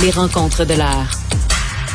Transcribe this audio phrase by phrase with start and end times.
[0.00, 1.10] Les rencontres de l'heure.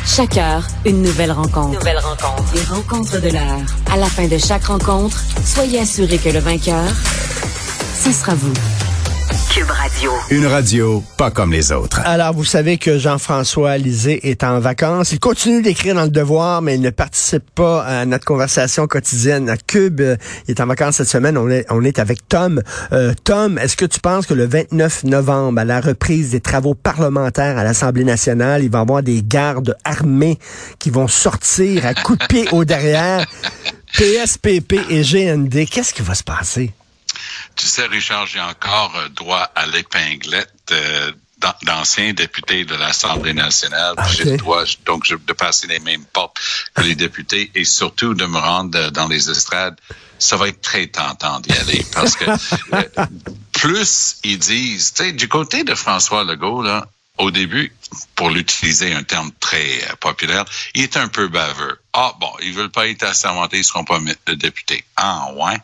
[0.06, 1.78] Chaque heure, une nouvelle rencontre.
[1.78, 2.44] Nouvelle rencontre.
[2.54, 3.62] Les rencontres de l'heure.
[3.90, 6.84] À la fin de chaque rencontre, soyez assurés que le vainqueur,
[7.98, 8.52] ce sera vous.
[9.50, 10.12] Cube Radio.
[10.30, 12.00] Une radio pas comme les autres.
[12.04, 15.12] Alors, vous savez que Jean-François Lisée est en vacances.
[15.12, 19.48] Il continue d'écrire dans le devoir, mais il ne participe pas à notre conversation quotidienne
[19.48, 20.00] à Cube.
[20.00, 21.36] Il est en vacances cette semaine.
[21.36, 22.62] On est, on est avec Tom.
[22.92, 26.74] Euh, Tom, est-ce que tu penses que le 29 novembre, à la reprise des travaux
[26.74, 30.38] parlementaires à l'Assemblée nationale, il va y avoir des gardes armés
[30.78, 33.26] qui vont sortir à coups de pied au derrière?
[33.98, 36.72] PSPP et GND, qu'est-ce qui va se passer?
[37.56, 41.12] Tu sais, Richard, j'ai encore euh, droit à l'épinglette euh,
[41.62, 43.94] d'anciens députés de l'Assemblée nationale.
[43.96, 46.38] Ah, J'ai le droit, donc, de passer les mêmes portes
[46.74, 49.78] que les députés et surtout de me rendre dans les estrades.
[50.18, 52.24] Ça va être très tentant d'y aller parce que
[52.72, 53.06] euh,
[53.52, 56.86] plus ils disent, tu sais, du côté de François Legault, là,
[57.18, 57.72] au début,
[58.16, 61.78] pour l'utiliser un terme très euh, populaire, il est un peu baveux.
[61.92, 64.00] Ah bon, ils veulent pas être assermentés, ils seront pas
[64.34, 64.84] députés.
[64.96, 65.56] Ah ouais.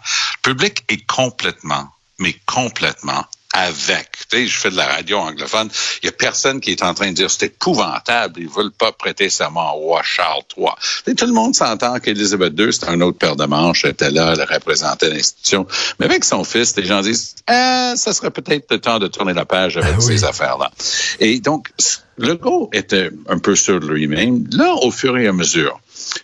[0.43, 1.89] Public est complètement,
[2.19, 4.13] mais complètement avec.
[4.31, 5.69] Tu sais, je fais de la radio anglophone.
[6.03, 8.41] Il y a personne qui est en train de dire c'est épouvantable.
[8.41, 10.69] Ils veulent pas prêter serment au roi Charles III.
[11.05, 13.85] Tu tout le monde s'entend qu'Élisabeth II, c'est un autre père de manche.
[13.85, 15.67] Elle était là, elle représentait l'institution.
[15.99, 19.33] Mais avec son fils, les gens disent, ah, ça serait peut-être le temps de tourner
[19.35, 20.17] la page avec Ah oui.
[20.19, 20.71] ces affaires-là.
[21.19, 21.71] Et donc,
[22.19, 24.47] Legault était un peu sûr de lui-même.
[24.53, 25.81] Là, au fur et à mesure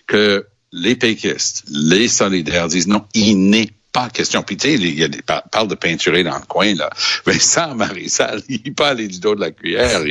[0.07, 4.43] que les péquistes, les solidaires disent non, il n'est pas question.
[4.43, 6.91] Puis il parle de peinturer dans le coin, là.
[7.27, 10.03] Vincent Marissal, il parlait du dos de la cuillère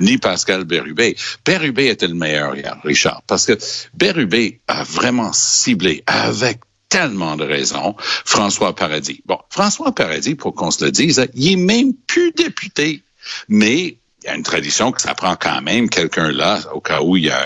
[0.00, 1.14] ni Pascal Bérubé.
[1.44, 3.58] Bérubé était le meilleur hier, Richard, parce que
[3.92, 9.22] Bérubé a vraiment ciblé avec tellement de raisons François Paradis.
[9.26, 13.02] Bon, François Paradis, pour qu'on se le dise, il est même plus député,
[13.48, 17.02] mais il y a une tradition que ça prend quand même quelqu'un là au cas
[17.02, 17.44] où il y a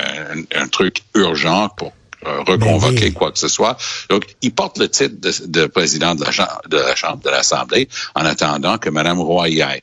[0.55, 1.93] un, truc urgent pour
[2.25, 3.13] reconvoquer Ben oui.
[3.13, 3.77] quoi que ce soit.
[4.11, 7.31] Donc, il porte le titre de, de président de la, Chambre, de la Chambre, de
[7.31, 9.83] l'Assemblée, en attendant que Mme Roy y aille.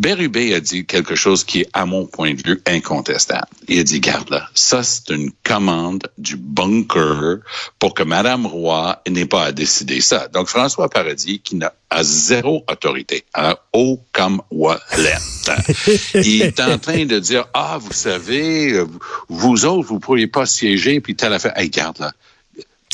[0.00, 3.48] Bérubé a dit quelque chose qui est, à mon point de vue, incontestable.
[3.68, 7.40] Il a dit, garde là, ça c'est une commande du bunker
[7.78, 10.28] pour que Mme Roy n'ait pas à décider ça.
[10.28, 15.18] Donc, François Paradis, qui n'a zéro autorité, a haut comme Wallet.
[16.14, 18.82] Il est en train de dire, ah, vous savez,
[19.28, 21.52] vous autres, vous pourriez pas siéger, puis telle affaire.
[21.58, 22.12] Hey, garde là.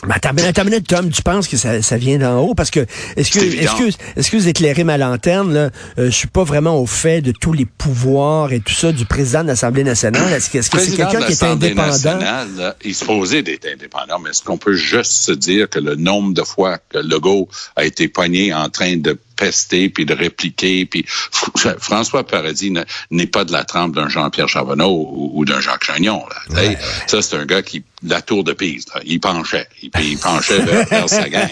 [0.05, 2.55] Mais attends, minute, Tom, tu penses que ça, ça vient d'en haut?
[2.55, 5.71] Parce que, que, que, est-ce que vous éclairez ma lanterne, là?
[5.99, 9.07] Euh, je suis pas vraiment au fait de tous les pouvoirs et tout ça du
[9.07, 10.31] président de l'Assemblée nationale.
[10.35, 11.91] Est-ce que, est-ce que c'est président quelqu'un de qui est indépendant?
[11.91, 15.79] nationale, là, il se posait d'être indépendant, mais est-ce qu'on peut juste se dire que
[15.79, 20.15] le nombre de fois que Legault a été poigné en train de pester puis de
[20.15, 25.31] répliquer, puis Fr- François Paradis ne- n'est pas de la trempe d'un Jean-Pierre Charbonneau ou,
[25.35, 26.25] ou d'un Jacques Chagnon.
[26.29, 26.61] Là.
[27.07, 30.61] Ça, c'est un gars qui, la tour de Pise, là, il penchait, il, il penchait
[30.61, 31.49] vers, vers sa gang.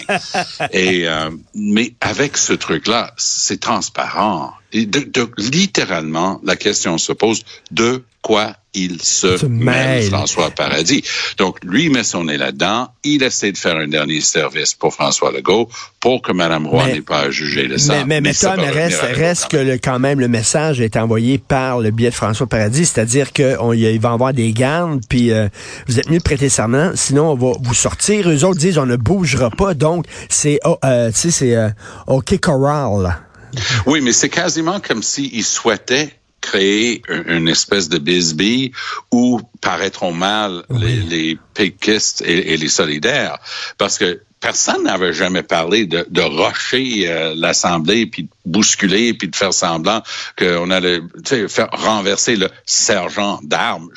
[0.73, 4.55] Et, euh, mais avec ce truc-là, c'est transparent.
[4.75, 10.09] De, de- littéralement, la question se pose de quoi il se, Se mêle, mêle.
[10.09, 11.05] François Paradis.
[11.39, 12.89] Donc, lui met son nez là-dedans.
[13.05, 15.69] Il essaie de faire un dernier service pour François Legault
[16.01, 17.99] pour que Mme Roy Mais- n'ait pas à juger de ça.
[17.99, 21.39] Mais, mais, mais Tom, revenir reste, reste que le, quand même le message est envoyé
[21.39, 25.49] par le biais de François Paradis, c'est-à-dire qu'il va avoir des gardes, puis euh,
[25.87, 28.29] vous êtes mieux de prêter serment, sinon on va vous sortir.
[28.29, 31.69] Eux autres disent on ne bougera pas, donc c'est oh, euh, tu sais c'est euh,
[32.09, 33.19] OK Corral.
[33.87, 38.73] Oui, mais c'est quasiment comme s'il souhaitait créer un- une espèce de bisbille
[39.11, 43.39] où paraîtront mal les, les péquistes et, et les solidaires.
[43.79, 49.29] Parce que personne n'avait jamais parlé de, de rocher euh, l'Assemblée, puis de bousculer, puis
[49.29, 50.03] de faire semblant
[50.39, 51.01] qu'on allait
[51.49, 53.89] faire renverser le sergent d'armes.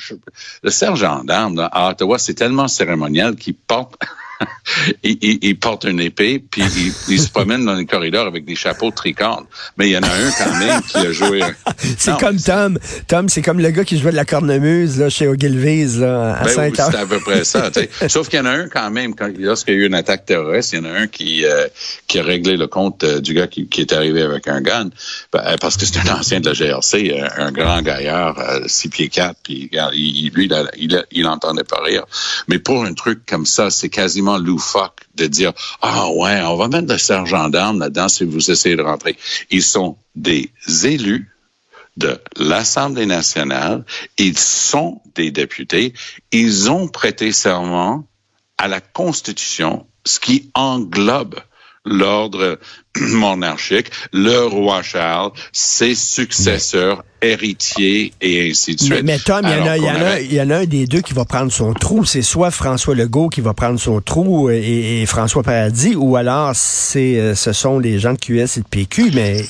[0.62, 3.96] Le sergent d'armes à Ottawa, c'est tellement cérémonial qu'il porte...
[5.02, 8.44] il, il- il porte une épée, puis il, il se promène dans les corridors avec
[8.44, 9.44] des chapeaux de tricorne.
[9.76, 11.40] Mais il y en a un quand même qui a joué...
[11.98, 12.78] C'est comme Tom.
[13.06, 16.44] Tom, c'est comme le gars qui jouait de la cornemuse là, chez Ogilvy's là, à
[16.44, 16.90] Ben oui, Saint-Anne.
[16.92, 17.70] c'est à peu près ça.
[18.08, 20.26] Sauf qu'il y en a un quand même, quand, lorsqu'il y a eu une attaque
[20.26, 21.66] terroriste, il y en a un qui, euh,
[22.06, 24.90] qui a réglé le compte euh, du gars qui, qui est arrivé avec un gun,
[25.32, 28.60] Ben, euh, parce que c'est un ancien de la GRC, euh, un grand gaillard, euh,
[28.66, 32.04] six pieds quatre, puis lui, il, il, il entendait pas rire.
[32.48, 36.68] Mais pour un truc comme ça, c'est quasiment loufoque de dire, ah ouais, on va
[36.68, 39.16] mettre le sergent d'armes là-dedans si vous essayez de rentrer.
[39.50, 40.50] Ils sont des
[40.84, 41.30] élus
[41.96, 43.84] de l'Assemblée nationale.
[44.18, 45.94] Ils sont des députés.
[46.32, 48.06] Ils ont prêté serment
[48.56, 51.40] à la Constitution, ce qui englobe
[51.84, 52.58] l'ordre
[53.00, 58.92] monarchique, le roi Charles, ses successeurs, héritiers et ainsi de suite.
[58.92, 60.86] Mais, mais Tom, il y, en a, y, en a, y en a un des
[60.86, 62.04] deux qui va prendre son trou.
[62.04, 66.52] C'est soit François Legault qui va prendre son trou et, et François Paradis, ou alors
[66.54, 69.42] c'est euh, ce sont les gens de QS et de PQ, mais...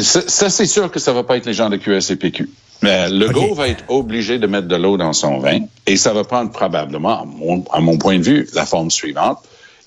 [0.00, 2.48] Ça, ça c'est sûr que ça va pas être les gens de QS et PQ.
[2.82, 3.54] Mais Legault okay.
[3.54, 7.22] va être obligé de mettre de l'eau dans son vin et ça va prendre probablement,
[7.22, 9.38] à mon, à mon point de vue, la forme suivante.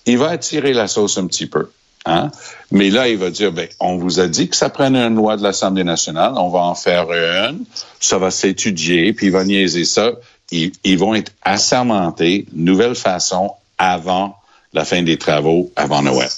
[0.08, 1.70] Il va attirer la sauce un petit peu.
[2.06, 2.32] Hein?
[2.72, 5.38] Mais là, il va dire, ben, on vous a dit que ça prenne une loi
[5.38, 7.66] de l'Assemblée nationale, on va en faire une,
[8.00, 10.14] ça va s'étudier, puis il va niaiser ça.
[10.52, 14.38] Ils, ils vont être assermentés, nouvelle façon, avant
[14.74, 16.30] la fin des travaux, avant Noël.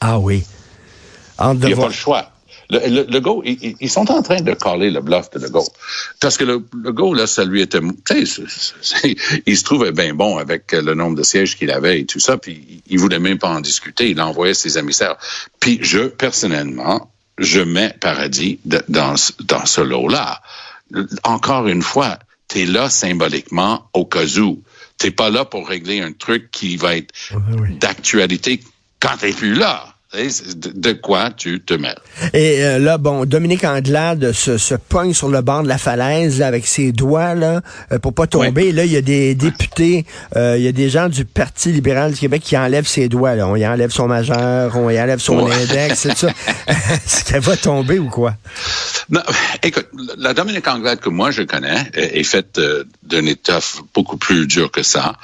[0.00, 0.44] Ah oui.
[1.40, 2.30] il n'y a pas le choix.
[2.70, 5.68] Le, le, le go, ils, ils, sont en train de coller le bluff de Legault.
[6.20, 7.80] Parce que le, le go, là, ça lui était...
[8.06, 9.16] Tu sais,
[9.46, 12.38] il se trouvait bien bon avec le nombre de sièges qu'il avait et tout ça,
[12.38, 14.10] puis il voulait même pas en discuter.
[14.10, 15.16] Il envoyait ses émissaires.
[15.60, 20.42] Puis je, personnellement, je mets Paradis de, dans, dans ce lot-là.
[21.24, 22.18] Encore une fois,
[22.48, 24.62] tu es là symboliquement au cas où.
[24.98, 27.76] T'es pas là pour régler un truc qui va être oui.
[27.78, 28.60] d'actualité
[29.00, 29.91] quand t'es plus là.
[30.12, 31.94] De quoi tu te mets.
[32.34, 36.38] Et euh, là, bon, Dominique Anglade se, se pogne sur le bord de la falaise
[36.38, 37.62] là, avec ses doigts là,
[37.92, 38.66] euh, pour pas tomber.
[38.66, 38.72] Oui.
[38.72, 40.04] Là, il y a des députés,
[40.36, 43.34] euh, il y a des gens du Parti libéral du Québec qui enlèvent ses doigts.
[43.34, 43.46] Là.
[43.46, 45.54] On y enlève son majeur, on y enlève son ouais.
[45.54, 46.28] index, c'est ça.
[46.66, 48.34] Est-ce qu'elle va tomber ou quoi?
[49.10, 49.20] Non,
[49.62, 54.46] écoute, la Dominique Anglade que moi je connais est, faite euh, d'un étoffe beaucoup plus
[54.46, 55.16] dur que ça.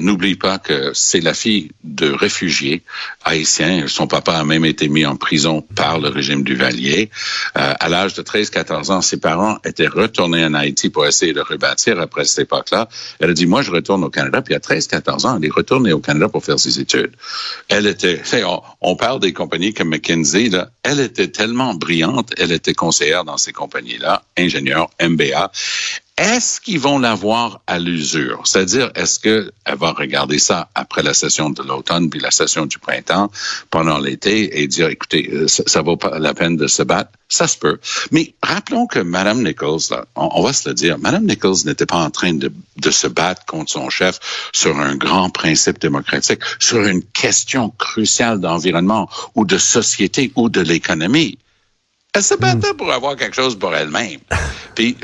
[0.00, 2.82] N'oublie pas que c'est la fille de réfugiés
[3.24, 3.86] haïtiens.
[3.86, 7.10] Son papa a même été mis en prison par le régime du Valier.
[7.56, 11.40] Euh, à l'âge de 13-14 ans, ses parents étaient retournés en Haïti pour essayer de
[11.40, 12.88] rebâtir après cette époque-là.
[13.20, 14.42] Elle a dit, moi, je retourne au Canada.
[14.42, 17.12] Puis à 13-14 ans, elle est retournée au Canada pour faire ses études.
[17.68, 20.70] Elle était, on, on parle des compagnies comme McKinsey, là.
[20.82, 22.32] Elle était tellement brillante.
[22.38, 25.50] Elle était conseillère dans ces compagnies-là, ingénieure, MBA.
[26.18, 28.42] Est-ce qu'ils vont l'avoir à l'usure?
[28.44, 32.80] C'est-à-dire, est-ce qu'elle va regarder ça après la session de l'automne puis la session du
[32.80, 33.30] printemps
[33.70, 37.12] pendant l'été et dire, écoutez, euh, ça, ça vaut pas la peine de se battre?
[37.28, 37.78] Ça se peut.
[38.10, 41.98] Mais rappelons que Mme Nichols, là, on, va se le dire, Mme Nichols n'était pas
[41.98, 44.18] en train de se battre contre son chef
[44.52, 50.62] sur un grand principe démocratique, sur une question cruciale d'environnement ou de société ou de
[50.62, 51.38] l'économie.
[52.18, 54.18] Elle se battait pour avoir quelque chose pour elle-même.
[54.74, 54.96] Puis,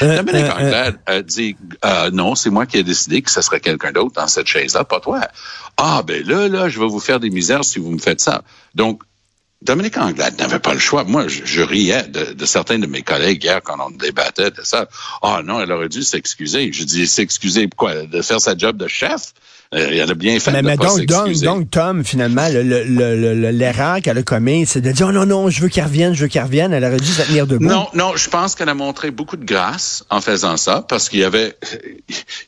[0.00, 3.92] Dominique Anglade a dit, euh, non, c'est moi qui ai décidé que ce serait quelqu'un
[3.92, 5.20] d'autre dans cette chaise-là, pas toi.
[5.76, 8.40] Ah, ben là, là, je vais vous faire des misères si vous me faites ça.
[8.74, 9.02] Donc,
[9.60, 11.04] Dominique Anglade n'avait pas le choix.
[11.04, 14.62] Moi, je, je riais de, de, certains de mes collègues hier quand on débattait de
[14.62, 14.88] ça.
[15.20, 16.72] Ah non, elle aurait dû s'excuser.
[16.72, 18.06] Je dis s'excuser quoi?
[18.06, 19.34] De faire sa job de chef?
[19.74, 24.00] Euh, elle a bien fait mais, de mais pas donc, donc, donc, Tom, finalement, l'erreur
[24.00, 26.28] qu'elle a commise, c'est de dire, oh non, non, je veux qu'elle revienne, je veux
[26.28, 26.72] qu'elle revienne.
[26.72, 27.64] Elle aurait dû se tenir debout.
[27.64, 31.20] Non, non, je pense qu'elle a montré beaucoup de grâce en faisant ça, parce qu'il
[31.20, 31.56] y avait,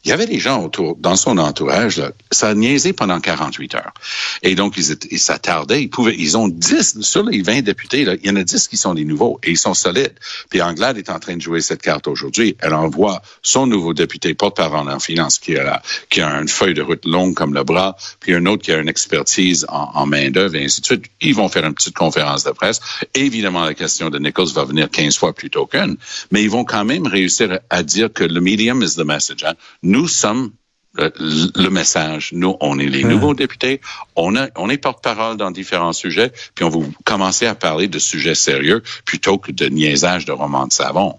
[0.04, 3.74] il y avait des gens autour, dans son entourage, là, ça a niaisé pendant 48
[3.74, 3.94] heures.
[4.42, 8.14] Et donc, ils, ils s'attardaient, ils pouvaient, ils ont 10, sur les 20 députés, là,
[8.22, 10.14] il y en a 10 qui sont des nouveaux, et ils sont solides.
[10.50, 12.56] Puis Anglade est en train de jouer cette carte aujourd'hui.
[12.60, 16.82] Elle envoie son nouveau député porte-parole en finance, qui a, qui a une feuille de
[16.82, 20.56] route longue comme le bras, puis un autre qui a une expertise en, en main-d'œuvre
[20.56, 21.04] et ainsi de suite.
[21.20, 22.80] Ils vont faire une petite conférence de presse.
[23.14, 25.96] Évidemment, la question de Nichols va venir 15 fois plus tôt qu'une,
[26.30, 29.44] mais ils vont quand même réussir à dire que le medium is the message.
[29.44, 29.54] Hein.
[29.82, 30.50] Nous sommes
[30.94, 31.12] le,
[31.54, 32.30] le, message.
[32.32, 33.80] Nous, on est les nouveaux députés,
[34.16, 37.98] on, a, on est porte-parole dans différents sujets, puis on va commencer à parler de
[37.98, 41.14] sujets sérieux plutôt que de niaisage de romans de savon.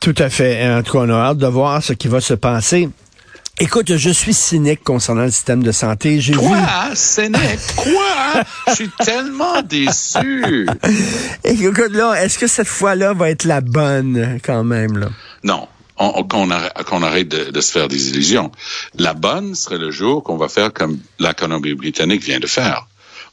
[0.00, 0.66] Tout à fait.
[0.70, 2.88] En tout cas, on a hâte de voir ce qui va se passer.
[3.60, 6.20] Écoute, je suis cynique concernant le système de santé.
[6.20, 6.58] J'ai Quoi?
[6.58, 6.64] Vu...
[6.94, 7.58] Cynique?
[7.76, 8.42] Quoi?
[8.68, 10.68] je suis tellement déçu.
[11.44, 15.08] Écoute, là, est-ce que cette fois-là va être la bonne quand même, là?
[15.42, 15.66] Non.
[15.96, 18.52] Qu'on arrête, qu arrête de, de, se faire des illusions.
[18.94, 22.87] La bonne serait le jour qu'on va faire comme la Colombie-Britannique vient de faire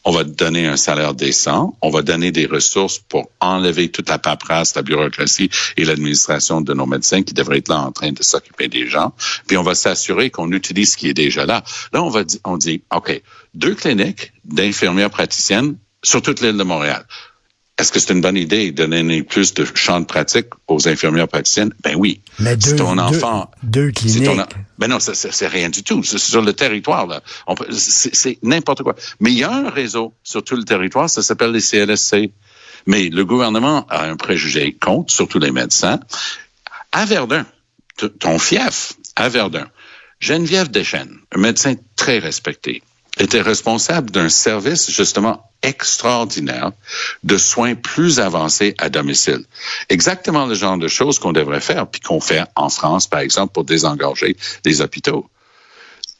[0.05, 4.19] on va donner un salaire décent, on va donner des ressources pour enlever toute la
[4.19, 8.23] paperasse, la bureaucratie et l'administration de nos médecins qui devraient être là en train de
[8.23, 9.13] s'occuper des gens.
[9.47, 11.63] Puis on va s'assurer qu'on utilise ce qui est déjà là.
[11.91, 13.19] Là, on va on dit, OK,
[13.55, 17.05] deux cliniques d'infirmières praticiennes sur toute l'île de Montréal.
[17.77, 21.27] Est-ce que c'est une bonne idée de donner plus de champs de pratique aux infirmières
[21.27, 21.73] praticiennes?
[21.83, 22.21] Ben oui.
[22.39, 24.23] Mais deux, si ton enfant, deux, deux cliniques.
[24.23, 24.45] Ton,
[24.77, 26.01] ben non, c'est rien du tout.
[26.03, 27.21] C'est sur le territoire, là.
[27.71, 28.95] C'est n'importe quoi.
[29.19, 32.31] Mais il y a un réseau sur tout le territoire, ça s'appelle les CLSC.
[32.85, 35.99] Mais le gouvernement a un préjugé contre, surtout les médecins.
[36.93, 37.45] À Verdun,
[38.19, 39.67] ton fief, à Verdun,
[40.19, 42.83] Geneviève Deschênes, un médecin très respecté,
[43.17, 46.71] était responsable d'un service justement extraordinaire
[47.23, 49.45] de soins plus avancés à domicile.
[49.89, 53.53] Exactement le genre de choses qu'on devrait faire, puis qu'on fait en France, par exemple,
[53.53, 55.29] pour désengorger les hôpitaux.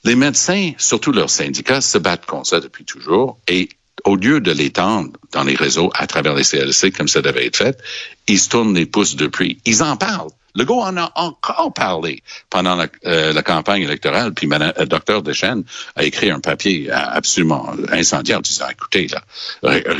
[0.03, 3.69] Les médecins, surtout leurs syndicats, se battent contre ça depuis toujours et
[4.03, 7.57] au lieu de l'étendre dans les réseaux à travers les CLC comme ça devait être
[7.57, 7.77] fait,
[8.27, 9.59] ils se tournent les pouces depuis.
[9.65, 10.31] Ils en parlent.
[10.55, 15.21] Le gars en a encore parlé pendant la, euh, campagne électorale, puis le euh, docteur
[15.21, 15.65] Deschênes
[15.97, 19.21] a écrit un papier absolument incendiaire disant, écoutez, là,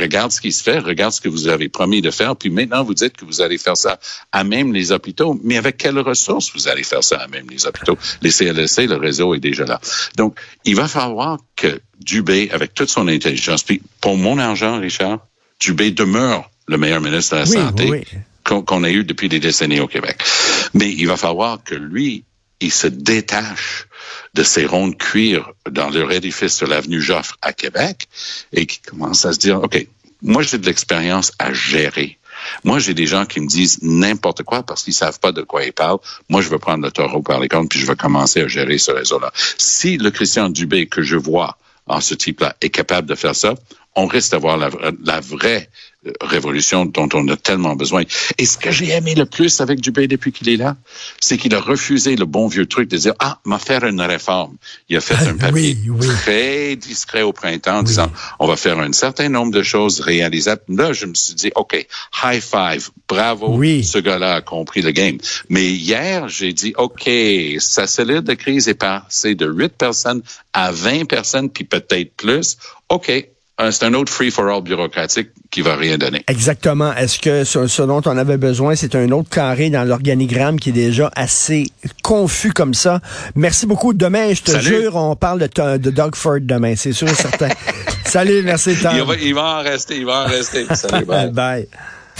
[0.00, 2.82] regarde ce qui se fait, regarde ce que vous avez promis de faire, puis maintenant
[2.82, 3.98] vous dites que vous allez faire ça
[4.32, 7.66] à même les hôpitaux, mais avec quelles ressources vous allez faire ça à même les
[7.66, 7.98] hôpitaux?
[8.22, 9.78] Les CLSC, le réseau est déjà là.
[10.16, 15.25] Donc, il va falloir que Dubé, avec toute son intelligence, puis pour mon argent, Richard,
[15.60, 18.04] Dubé demeure le meilleur ministre de la Santé
[18.44, 20.22] qu'on a eu depuis des décennies au Québec.
[20.74, 22.24] Mais il va falloir que lui,
[22.60, 23.86] il se détache
[24.34, 28.08] de ces ronds de cuir dans leur édifice sur l'avenue Joffre à Québec
[28.52, 29.86] et qui commence à se dire, OK,
[30.22, 32.18] moi j'ai de l'expérience à gérer.
[32.64, 35.64] Moi, j'ai des gens qui me disent n'importe quoi parce qu'ils savent pas de quoi
[35.64, 35.98] ils parlent.
[36.28, 38.78] Moi, je veux prendre le taureau par les cornes puis je vais commencer à gérer
[38.78, 39.32] ce réseau-là.
[39.58, 43.54] Si le Christian Dubé que je vois en ce type-là est capable de faire ça,
[43.96, 44.70] on risque d'avoir la,
[45.04, 45.68] la, vraie
[46.06, 48.02] euh, révolution dont on a tellement besoin.
[48.36, 50.76] Et ce que j'ai aimé le plus avec Dubé depuis qu'il est là,
[51.18, 54.56] c'est qu'il a refusé le bon vieux truc de dire ah, m'a faire une réforme.
[54.90, 55.78] Il a fait un papier
[56.22, 60.62] très discret au printemps en disant on va faire un certain nombre de choses réalisables.
[60.68, 61.86] Là, je me suis dit ok,
[62.22, 65.16] high five, bravo, ce gars-là a compris le game.
[65.48, 67.10] Mais hier, j'ai dit ok,
[67.58, 70.22] sa cellule de crise est passée de 8 personnes
[70.52, 72.58] à 20 personnes puis peut-être plus.
[72.88, 73.10] OK,
[73.58, 76.22] c'est un autre free-for-all bureaucratique qui va rien donner.
[76.28, 76.92] Exactement.
[76.94, 80.72] Est-ce que ce, dont on avait besoin, c'est un autre carré dans l'organigramme qui est
[80.72, 81.66] déjà assez
[82.02, 83.00] confus comme ça?
[83.34, 83.94] Merci beaucoup.
[83.94, 87.48] Demain, je te jure, on parle de, de Doug Ford demain, c'est sûr et certain.
[88.04, 88.92] Salut, merci, Tom.
[88.94, 90.66] Il va, il va en rester, il va en rester.
[90.74, 91.30] Salut, bye.
[91.32, 91.68] bye.